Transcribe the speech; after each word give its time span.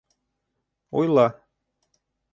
—Уйла. 0.97 1.27